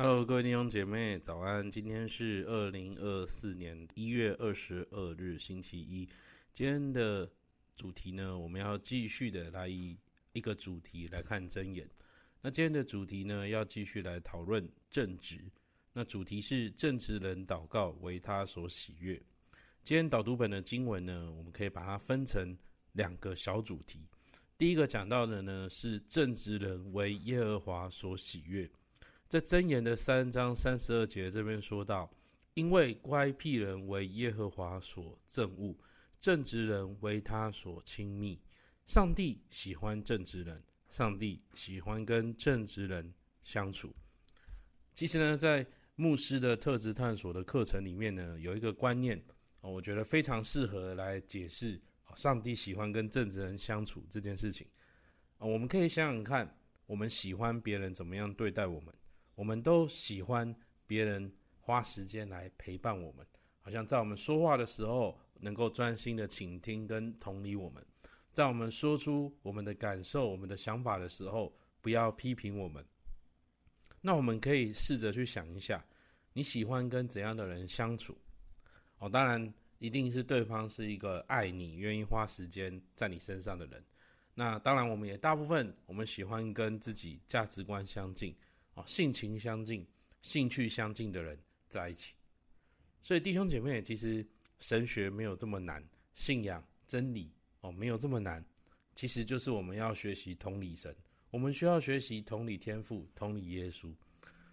[0.00, 1.68] Hello，各位弟兄姐妹，早安！
[1.68, 6.08] 今天是二零二四年一月二十二日，星期一。
[6.52, 7.28] 今天的
[7.74, 9.98] 主题呢，我们要继续的来以
[10.32, 11.90] 一个主题来看箴言。
[12.40, 15.40] 那今天的主题呢，要继续来讨论正直。
[15.92, 19.20] 那主题是正直人祷告为他所喜悦。
[19.82, 22.56] 今天导读本的经文呢，我们可以把它分成
[22.92, 24.06] 两个小主题。
[24.56, 28.70] 第一个讲到的呢，是正直人为耶和华所喜悦。
[29.28, 32.10] 在箴言的三章三十二节这边说到，
[32.54, 35.76] 因为乖僻人为耶和华所憎恶，
[36.18, 38.40] 正直人为他所亲密。
[38.86, 43.12] 上帝喜欢正直人，上帝喜欢跟正直人
[43.42, 43.94] 相处。
[44.94, 49.22] 其实呢，在牧师的特质探索的课程里面呢，有一个观念，
[49.60, 51.78] 我觉得非常适合来解释
[52.14, 54.66] 上帝喜欢跟正直人相处这件事情。
[55.36, 58.94] 我们可以想想看，我们喜欢别人怎么样对待我们。
[59.38, 60.52] 我们都喜欢
[60.84, 63.24] 别人花时间来陪伴我们，
[63.60, 67.86] 好像在我们说话的时候能够专心的倾听跟同理我们，
[68.32, 72.84] 在我们说出我们的感受、我们的想法的时候，不要批评我们。
[74.00, 75.86] 那我们可以试着去想一下，
[76.32, 78.18] 你喜欢跟怎样的人相处？
[78.98, 83.84] 哦，当然一定是对方是一个爱你、愿意花时间在你身上的人。
[84.34, 88.36] 那当然，我们也大部分我们喜欢跟自己价值观相近。
[88.86, 89.86] 性情相近、
[90.22, 92.14] 兴趣相近的人在一起，
[93.02, 94.26] 所以弟兄姐妹，其实
[94.58, 95.82] 神学没有这么难，
[96.14, 98.44] 信仰真理哦没有这么难，
[98.94, 100.94] 其实就是我们要学习同理神，
[101.30, 103.94] 我们需要学习同理天赋、同理耶稣。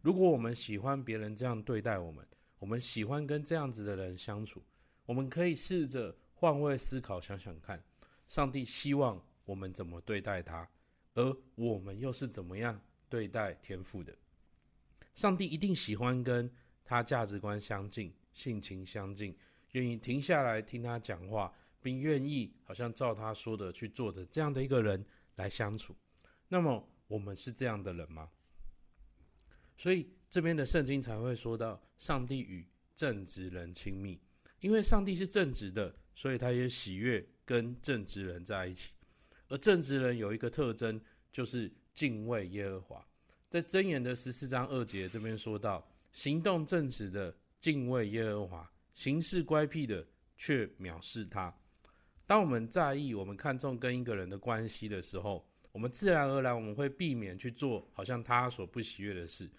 [0.00, 2.26] 如果我们喜欢别人这样对待我们，
[2.58, 4.62] 我们喜欢跟这样子的人相处，
[5.06, 7.82] 我们可以试着换位思考，想想看，
[8.28, 10.68] 上帝希望我们怎么对待他，
[11.14, 14.16] 而我们又是怎么样对待天赋的。
[15.14, 16.50] 上帝一定喜欢跟
[16.84, 19.36] 他价值观相近、性情相近、
[19.72, 25.04] 愿意停下来听他讲话，并愿意好像照他说的去做的这样的一个人
[25.36, 25.96] 来相处。
[26.48, 28.30] 那么我们是这样的人吗？
[29.76, 34.20] 所以这边的圣经才会说到，上帝与正直人亲密，
[34.60, 38.92] 因为上帝是正直的，所以他也喜悦跟正直人在一起。
[39.48, 41.00] 而正直人有一个特征，
[41.32, 41.72] 就是。
[41.98, 43.07] 敬畏耶和华，
[43.50, 45.82] 在箴言的十四章二节这边说到，
[46.12, 51.54] 行动正直的敬畏耶和华，行事乖僻的却藐视他。
[52.26, 55.42] 当我们在意、我们看重跟一个人的关系的时候，
[55.72, 59.50] 我们自然而然我们会避免去做好像他所不喜悦的事。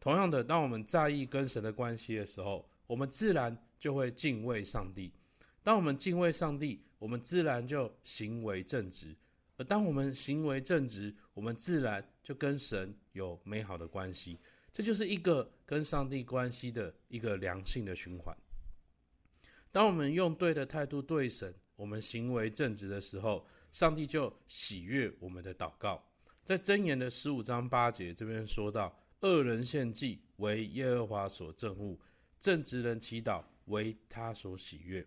[0.00, 5.12] 同样的，当我们在意跟神的关系的时候，我们自然就会敬畏上帝。
[5.62, 9.14] 当我们敬畏上帝，我们自然就行为正直。
[9.56, 14.38] 而当我们行为正直，我们自然就跟神有美好的关系，
[14.72, 18.36] 这就是一个跟上帝关系的一个良性的循环。
[19.70, 26.04] 当我们用对的态度对神，我们行为正直的时候，上帝就喜悦我们的祷告。
[26.44, 31.98] 在箴言的十五章八节这边说到：“恶人献祭为耶和华所憎恶，
[32.38, 35.06] 正直人祈祷为他所喜悦。”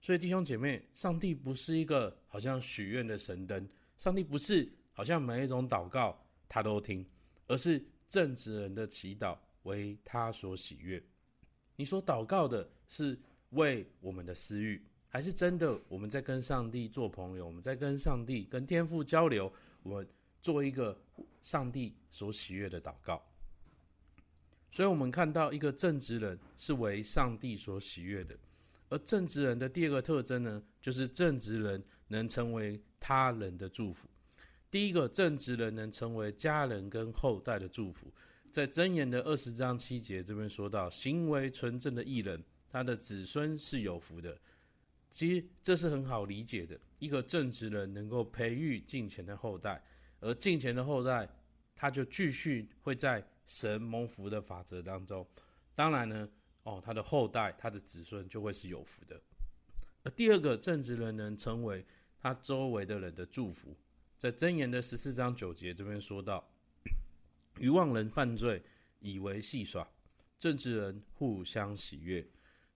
[0.00, 3.68] 所以弟兄姐妹，上帝不是一个好像许愿的神灯。
[4.02, 7.06] 上帝不是好像每一种祷告他都听，
[7.46, 11.00] 而是正直人的祈祷为他所喜悦。
[11.76, 13.16] 你所祷告的是
[13.50, 17.46] 为我们的私欲，还是真的我们在跟上帝做朋友？
[17.46, 19.52] 我们在跟上帝、跟天父交流，
[19.84, 20.08] 我们
[20.40, 21.00] 做一个
[21.40, 23.22] 上帝所喜悦的祷告。
[24.72, 28.36] 所以，我们看到一个正直人是为上帝所喜悦的。
[28.92, 34.06] 而正直人的第二个特征呢，就是正直人能成为他人的祝福。
[34.70, 38.12] 第一个，正直人能成为家人跟后代的祝福。
[38.50, 44.38] 在箴言的二十章七节这边说到，行为纯正的艺人，他的子孙是有福的。
[45.10, 49.82] 其实这是很好理解的，一个正直人能够培育敬虔的后代，
[50.20, 51.26] 而敬虔的后代，
[51.74, 55.26] 他就继续会在神蒙福的法则当中。
[55.74, 56.28] 当然呢。
[56.64, 59.20] 哦，他的后代，他的子孙就会是有福的。
[60.04, 61.84] 而第二个正直人能成为
[62.20, 63.76] 他周围的人的祝福，
[64.18, 66.48] 在箴言的十四章九节这边说到：
[67.58, 68.62] 愚妄人犯罪，
[69.00, 69.84] 以为戏耍；
[70.38, 72.24] 正直人互相喜悦。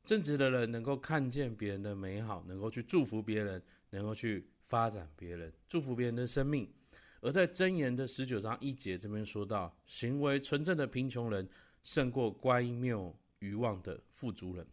[0.05, 6.73] 正直的人能够看见别人的美好，能够去祝福别人，能够去发展别人，祝福别人的生命。
[7.21, 11.49] 而在箴言的十九章一节这边说到：行为纯正的贫穷人，
[11.83, 13.17] 胜过乖谬。
[13.41, 14.67] 愚妄的富足人，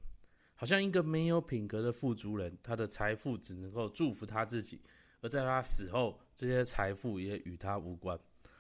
[0.56, 4.82] 好像一个没有品格的富足人，他的财富只能够祝福他自己，
[5.22, 8.20] 而在他死后，这些财富也与他无关。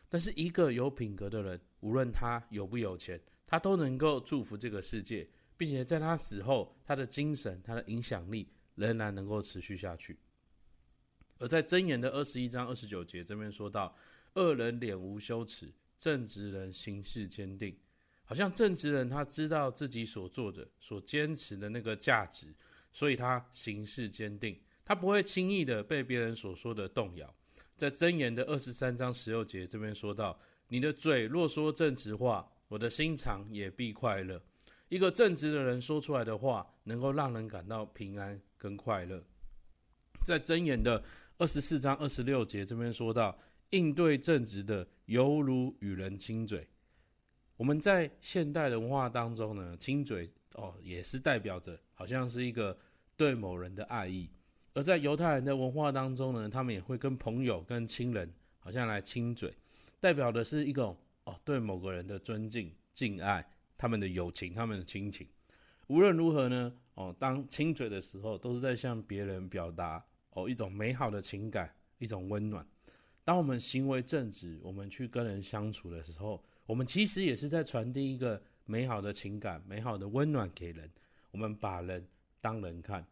[0.09, 5.27] 但是，一个有品格的人，无论他有不有钱，他都能够祝福这个世界，
[5.57, 10.19] 并且在他死后，他的精神、他的影响力仍然能够持续下去。
[11.39, 13.95] 而在箴言的二十一章二十九节这边说到，
[14.35, 17.75] 恶人脸无羞耻，正直人行事坚定。
[18.33, 22.47] 好像正直人他知道自己所做的、所坚持的那个价值，
[22.91, 27.31] 所以他行事坚定，他不会轻易的被别人所说的动摇。
[27.77, 34.41] 在箴言的二十三章十六节这边说到：“你的嘴若说正直话，我的心肠也必快乐。”
[34.89, 39.23] 一个正直的人说出来的话，能够让人感到平安跟快乐。
[40.25, 41.03] 在箴言的
[41.37, 43.37] 二十四章二十六节这边说到
[43.69, 46.67] ：“应对正直的，犹如与人亲嘴。”
[47.55, 52.77] 我们在现代的文化当中呢，亲嘴哦，也是代表着好像是一个
[53.15, 54.27] 对某人的爱意；
[54.73, 59.53] 而在犹太人的文化当中呢，他们也会跟朋友、跟亲人好像来亲嘴，
[59.99, 63.45] 代表的是一种哦对某个人的尊敬、敬爱，
[63.77, 65.27] 他们的友情、他们的亲情。
[65.87, 72.65] 无论如何呢，哦，当亲嘴的时候，都是在向别人表达哦一种美好的情感、一种温暖。
[73.23, 80.89] 当我们行为正直，我们去跟人相处的时候，我们其实也是在传递一个美好的情感、美好的温暖给人。
[81.31, 82.07] 我们把人
[82.39, 83.05] 当人看，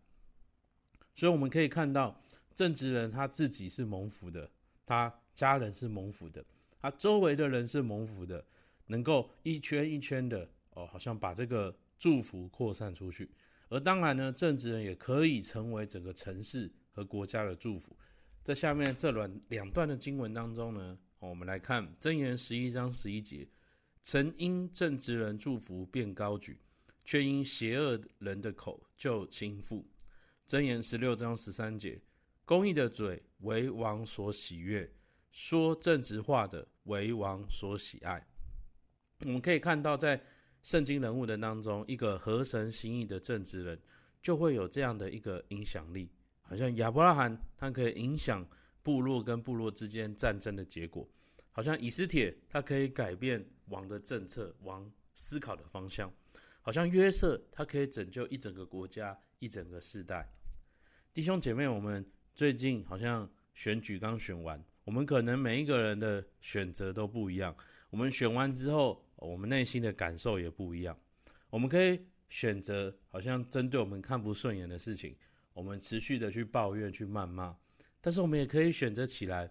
[1.16, 2.22] 所以我们可以看到，
[2.56, 4.50] 正直人他自己是蒙福的，
[4.86, 6.46] 他家人是蒙福的，
[6.80, 8.46] 他周围的人是蒙福的，
[8.86, 13.30] 能够一圈一圈的哦，好像把这个祝福扩散出去。
[13.70, 17.98] 而当然呢，正直人也可以成为整个城市和国家的祝福。
[18.44, 20.98] 在下面这两两段的经文当中呢。
[21.30, 23.48] 我们来看箴言十一章十一节：
[24.02, 26.60] 曾因正直人祝福便高举，
[27.06, 29.86] 却因邪恶人的口就倾覆。
[30.48, 32.02] 箴言十六章十三节：
[32.44, 34.92] 公义的嘴为王所喜悦，
[35.32, 38.28] 说正直话的为王所喜爱。
[39.20, 40.20] 我们可以看到，在
[40.64, 43.80] 圣经人物的当中，一个合神心意的正直人，
[44.24, 46.10] 就会有这样的一个影响力，
[46.42, 48.44] 好像亚伯拉罕，他可以影响。
[48.84, 51.08] 部落跟部落之间战争的结果，
[51.52, 56.10] 好像以斯帖他可以改变王的政策、王思考的方向；
[56.62, 60.28] 好像约瑟他可以拯救一整个国家、一整个世代。
[61.14, 67.56] 弟兄姐妹，我们最近好像选举刚选完，我们可能每一个人的选择都不一样。
[67.90, 70.98] 我们选完之后，我们内心的感受也不一样。
[71.50, 72.00] 我们可以
[72.30, 75.14] 选择好像针对我们看不顺眼的事情，
[75.54, 77.56] 我们持续的去抱怨、去谩骂。
[78.02, 79.50] 但是我们也可以选择起来，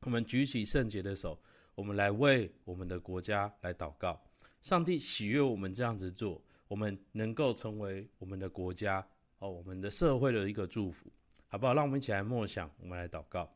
[0.00, 1.38] 我们举起圣洁的手，
[1.74, 4.20] 我们来为我们的国家来祷告。
[4.62, 9.06] 上帝喜悦我们这样子做，我们能够成为我们的国家
[9.38, 11.12] 哦，我们的社会的一个祝福，
[11.48, 11.74] 好不好？
[11.74, 13.54] 让我们一起来默想，我们来祷告。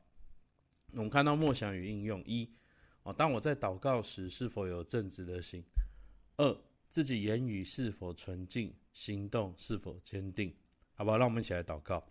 [0.92, 2.50] 我们看到默想与应用：一
[3.04, 5.64] 哦，当我在祷告时，是否有正直的心？
[6.36, 6.60] 二，
[6.90, 10.54] 自己言语是否纯净，行动是否坚定？
[10.92, 11.16] 好不好？
[11.16, 12.06] 让我们一起来祷告。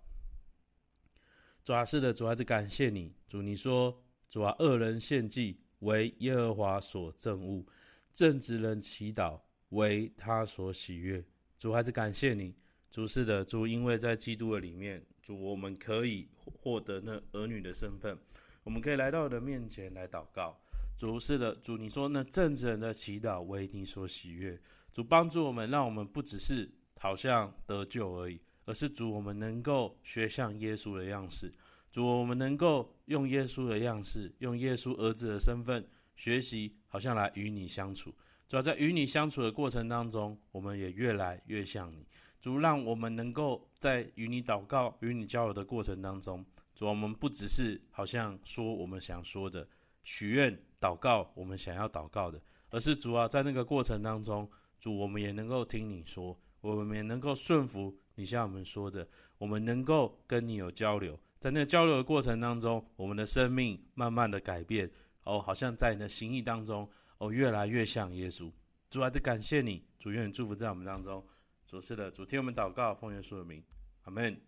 [1.67, 7.65] 主啊，是的，主啊，是感谢你，主，你说，主啊，恶人献祭为耶和华所憎恶，
[8.13, 9.37] 正直人祈祷
[9.71, 11.21] 为他所喜悦。
[11.59, 12.55] 主还是感谢你，
[12.89, 18.17] 主是的，主，因为在基督的里面，主我们可以获得那儿女的身份，
[18.63, 20.57] 我们可以来到你的面前来祷告。
[20.97, 24.57] 主是的，主你说那正直人的祈祷为你所喜悦，
[24.93, 28.39] 主帮助我们，让我们不只是好像得救而已。
[28.67, 31.47] 而是主，我们能够学像耶稣的样式；
[31.89, 38.13] 主，我们能够用耶稣的样式，用耶稣儿子的身份学习，好像来与你相处。
[38.45, 42.05] 主要在与你相处的过程当中，我们也越来越像你。
[42.41, 46.45] 主，让我们能够在与你祷告、与你交流的过程当中，
[46.75, 49.65] 主，我们不只是好像说我们想说的、
[50.03, 57.97] 许愿祷告我们想要祷告的，而是主啊，在那个过程当中，主，我们也能够听你说，我们也能够顺服。
[58.17, 59.07] 你像我们说的，
[59.37, 64.91] 我们能够跟你有交流，在那个交流的过程当中，我们的生命慢慢的改变，
[65.23, 68.51] 哦，好像在你的心意当中，哦，越来越像耶稣。
[68.89, 71.23] 主还是感谢你，主愿祝福在我们当中。
[71.65, 73.63] 主是的，主听我们祷告，奉耶稣的名，
[74.03, 74.39] 阿门。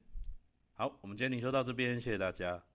[0.74, 2.69] 好，我们今天领修到这边，谢谢大家。